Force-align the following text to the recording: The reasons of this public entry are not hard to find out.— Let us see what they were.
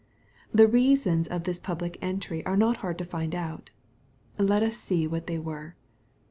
The 0.51 0.65
reasons 0.67 1.27
of 1.27 1.43
this 1.43 1.59
public 1.59 1.95
entry 2.01 2.43
are 2.43 2.57
not 2.57 2.77
hard 2.77 2.97
to 2.97 3.05
find 3.05 3.35
out.— 3.35 3.69
Let 4.39 4.63
us 4.63 4.75
see 4.75 5.05
what 5.05 5.27
they 5.27 5.37
were. 5.37 5.75